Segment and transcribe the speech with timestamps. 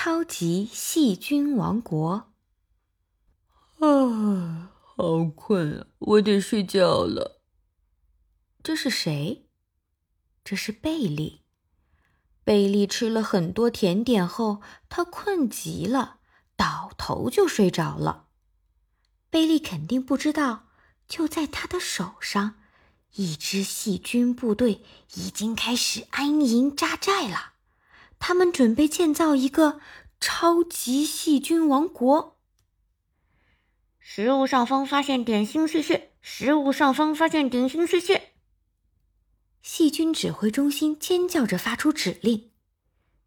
[0.00, 2.32] 超级细菌王国。
[3.80, 7.42] 啊，好困啊，我得睡觉了。
[8.62, 9.48] 这是谁？
[10.44, 11.42] 这是贝利。
[12.44, 16.20] 贝利吃了很多甜点后，他困极了，
[16.54, 18.28] 倒头就睡着了。
[19.30, 20.68] 贝利肯定不知道，
[21.08, 22.54] 就在他的手上，
[23.14, 24.84] 一支细菌部队
[25.14, 27.54] 已经开始安营扎寨了。
[28.28, 29.80] 他们准备建造一个
[30.20, 32.36] 超级细菌王国。
[33.98, 38.34] 食物上方发现点心碎屑，食物上方发现点心碎屑。
[39.62, 42.50] 细菌指挥中心尖叫着发出指令，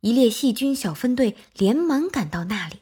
[0.02, 2.82] 一列细菌小分队连忙赶到那里。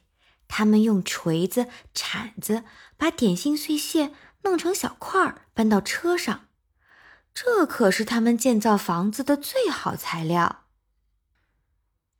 [0.49, 2.65] 他们用锤子、铲子
[2.97, 6.49] 把点心碎屑弄成小块儿，搬到车上。
[7.33, 10.65] 这可是他们建造房子的最好材料。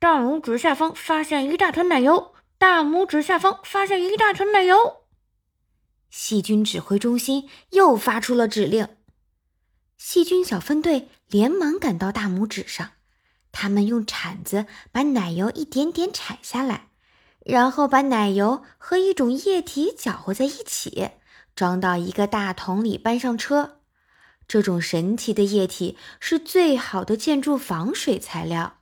[0.00, 5.02] 大拇指下方发现一大团奶油，大拇指下方发现一大团奶油。
[6.08, 8.88] 细菌指挥中心又发出了指令。
[9.98, 12.92] 细菌小分队连忙赶到大拇指上，
[13.52, 16.88] 他们用铲子把奶油一点点铲下来。
[17.44, 21.10] 然后把奶油和一种液体搅和在一起，
[21.54, 23.82] 装到一个大桶里，搬上车。
[24.48, 28.78] 这种神奇的液体是最好的建筑防水材料。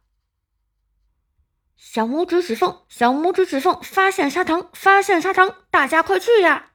[1.80, 6.72] 小拇指指缝，小拇指指缝，发现砂糖，发现砂糖，大家快去呀！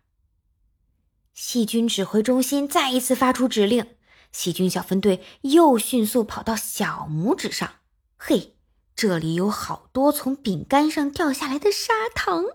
[1.34, 3.98] 细菌指挥中心再一次发出指令，
[4.32, 7.70] 细菌小分队又迅速跑到小拇指上。
[8.18, 8.56] 嘿！
[8.96, 12.46] 这里有好多从饼干上掉下来的砂糖，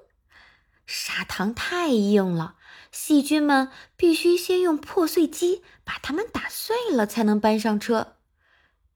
[0.86, 2.54] 砂糖太硬了，
[2.90, 8.17] 细菌们必须先用破碎机把它们打碎了，才能搬上车。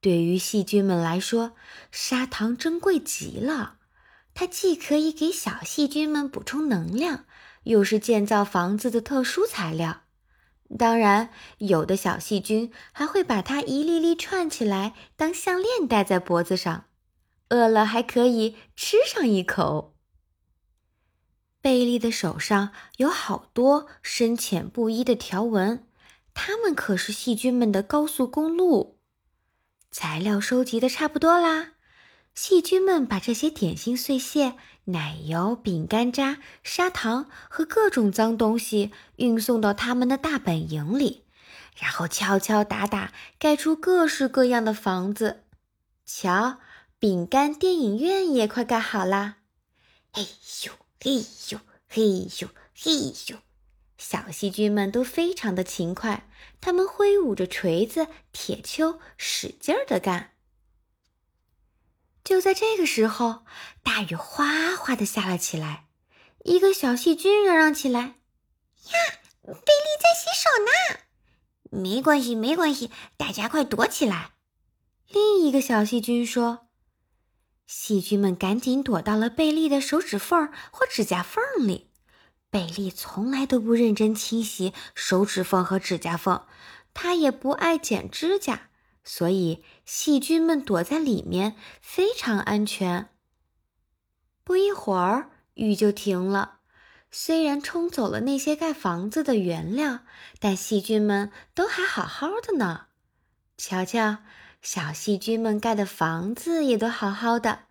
[0.03, 1.53] 对于细菌们来说，
[1.93, 3.77] 砂糖珍贵极了，
[4.35, 7.25] 它既可以给小细菌们补充能量，
[7.63, 10.01] 又是建造房子的特殊材料。
[10.77, 16.87] 当然，有的小细菌还会把它一粒粒串起来当项链戴在脖子上。
[17.51, 19.95] 饿了还可以吃上一口。
[21.61, 25.87] 贝利的手上有好多深浅不一的条纹，
[26.35, 28.99] 它们可是细菌们的高速公路。
[29.93, 31.75] 材料收集的差不多啦，
[32.35, 34.55] 细菌们把这些点心碎屑、
[34.87, 41.23] 奶油、饼干渣、砂糖和各种脏东西运送到他们的大本营里，
[41.77, 45.45] 然后敲敲打打盖出各式各样的房子。
[46.05, 46.59] 瞧。
[46.99, 49.39] 饼干电影院也快盖好啦！
[50.13, 50.71] 嘿咻
[51.01, 51.59] 嘿咻
[51.89, 52.47] 嘿咻
[52.81, 53.35] 嘿咻，
[54.03, 56.29] 小细菌们都非常的勤快，
[56.61, 60.33] 他们挥舞着锤子、铁锹，使劲儿的干。
[62.25, 63.45] 就在这个时候，
[63.85, 65.87] 大雨哗哗的下了起来。
[66.43, 68.01] 一个小细菌嚷嚷起来
[68.91, 68.99] ：“呀，
[69.45, 71.01] 贝利在洗手呢
[71.71, 74.33] ！”“没关系，没关系，大家快躲起来。”
[75.09, 76.67] 另一个小细菌说。
[77.69, 81.92] 细菌们赶紧躲到了贝利的手指缝或指甲缝里。
[82.53, 86.43] 贝利从来都不认真清洗手指缝和指甲缝，
[86.93, 88.69] 他也不爱剪指甲，
[89.03, 93.09] 所以细菌们躲在里面非常安全。
[94.45, 96.59] 不一会儿，雨就停了。
[97.11, 100.01] 虽然冲走了那些盖房子的原料，
[100.39, 102.89] 但细菌们都还好好的呢。
[103.57, 104.19] 瞧瞧。
[104.61, 107.65] 小细菌们盖的房子也都好好的，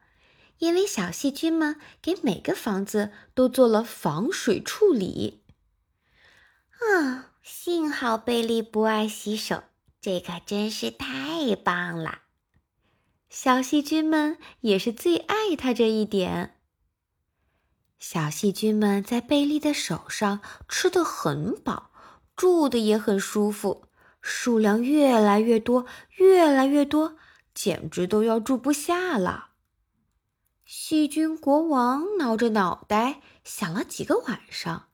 [0.62, 5.44] 因为小细菌们给每个房子都做了防水处理。
[6.70, 9.64] 啊，幸好贝利不爱洗手，
[10.00, 12.20] 这可真是太棒了。
[13.28, 16.60] 小细菌们也是最爱他这一点。
[17.98, 21.90] 小细菌们在贝利的手上吃的很饱，
[22.36, 23.88] 住的也很舒服。
[24.22, 27.16] 数量越来越多，越来越多，
[27.56, 29.48] 简直都要住不下了。
[30.74, 34.88] 细菌国王挠着脑袋想了几个晚上，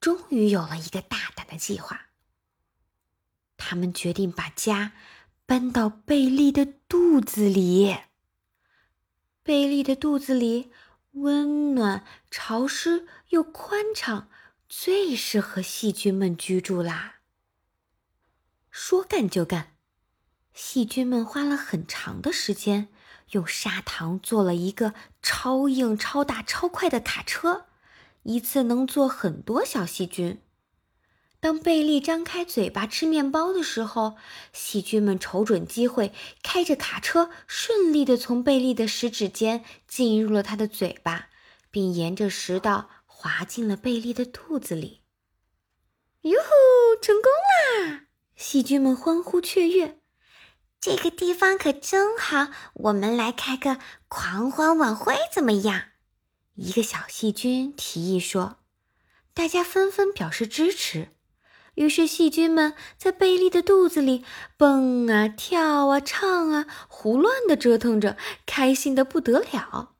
[0.00, 2.06] 终于有了一个大胆的计划。
[3.58, 4.94] 他们决定把家
[5.44, 7.94] 搬到贝利的肚子里。
[9.42, 10.70] 贝利的肚子里
[11.10, 14.30] 温暖、潮湿又宽敞，
[14.66, 17.16] 最适合细菌们居住啦。
[18.70, 19.76] 说干就干，
[20.54, 22.88] 细菌们花了很长的时间，
[23.30, 27.66] 用砂糖做了一个超硬、超大、超快的卡车，
[28.22, 30.40] 一次能坐很多小细菌。
[31.40, 34.16] 当贝利张开嘴巴吃面包的时候，
[34.52, 36.12] 细菌们瞅准机会，
[36.42, 41.28] 开着卡车顺利的从贝利的食指间进入了他的嘴巴，
[41.70, 45.02] 并沿着食道滑进了贝利的肚子里。
[46.22, 48.06] 哟吼，成功啦！
[48.34, 49.97] 细菌们欢呼雀跃。
[50.80, 55.82] 这个地方可真好，我们来开个狂欢晚会怎么样？
[56.54, 58.58] 一个小细菌提议说，
[59.34, 61.08] 大家纷纷表示支持。
[61.74, 64.24] 于是细菌们在贝利的肚子里
[64.56, 68.16] 蹦啊跳啊唱啊，胡乱的折腾着，
[68.46, 69.94] 开心的不得了。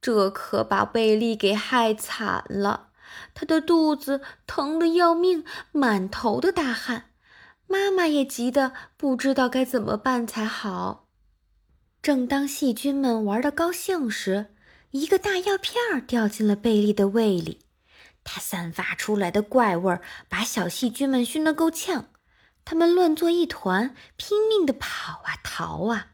[0.00, 2.90] 这可把贝利给害惨了，
[3.34, 7.09] 他的肚子疼得要命，满头的大汗。
[7.70, 11.06] 妈妈也急得不知道该怎么办才好。
[12.02, 14.52] 正当细菌们玩得高兴时，
[14.90, 17.60] 一个大药片儿掉进了贝利的胃里，
[18.24, 22.06] 它散发出来的怪味儿把小细菌们熏得够呛，
[22.64, 26.08] 它们乱作一团，拼命地跑啊逃啊。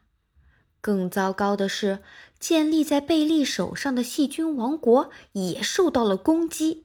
[0.83, 2.03] 更糟糕的是，
[2.39, 6.85] 建立在贝利手上的细菌王国也受到了攻击。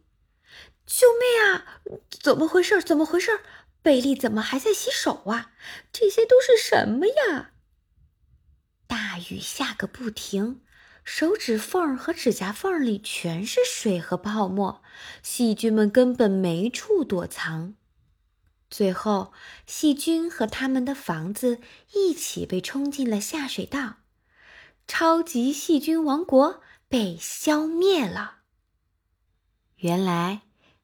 [0.85, 1.65] 救命啊！
[2.09, 2.81] 怎么回事？
[2.81, 3.39] 怎么回事？
[3.83, 5.53] 贝利怎么还在洗手啊？
[5.91, 7.51] 这些都是什么呀？
[8.85, 10.61] 大雨下个不停，
[11.03, 14.83] 手指缝和指甲缝里全是水和泡沫，
[15.23, 17.73] 细菌们根本没处躲藏。
[18.69, 19.33] 最后，
[19.65, 21.59] 细菌和他们的房子
[21.93, 23.95] 一起被冲进了下水道，
[24.87, 28.41] 超级细菌王国被消灭了。
[29.77, 30.41] 原来。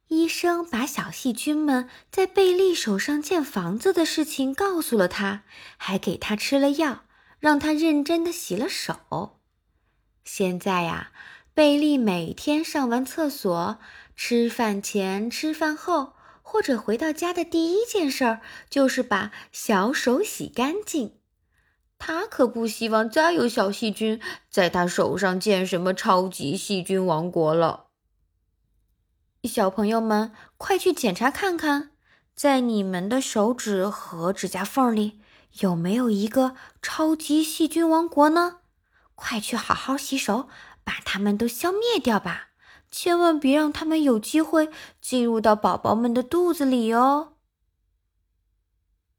[0.09, 5.43] 医生把小细菌们在贝利手上建房子的事情告诉了他，
[5.75, 7.03] 还给他吃了药，
[7.39, 9.39] 让他认真的洗了手。
[10.23, 11.11] 现在呀，
[11.53, 13.79] 贝利每天上完厕所、
[14.15, 18.39] 吃饭前、吃饭后，或者回到家的第一件事儿，
[18.69, 21.15] 就是把小手洗干净。
[21.99, 27.86] 他可不希望再有小细菌在他手上建什么超级细菌王国了。
[29.47, 31.91] 小朋友们，快去检查看看，
[32.35, 35.19] 在你们的手指和指甲缝里
[35.59, 38.57] 有没有一个超级细菌王国呢？
[39.15, 40.47] 快去好好洗手，
[40.83, 42.49] 把它们都消灭掉吧！
[42.91, 44.69] 千万别让它们有机会
[45.01, 47.33] 进入到宝宝们的肚子里哦。